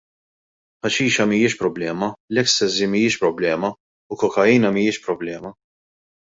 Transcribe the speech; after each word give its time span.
Ħaxixa 0.87 1.27
mhijiex 1.31 1.57
problema, 1.59 2.09
l-ecstasy 2.35 2.89
mhijiex 2.95 3.21
problema 3.27 3.73
u 4.17 4.21
kokaina 4.25 4.75
mhijiex 4.81 5.03
problema. 5.09 5.57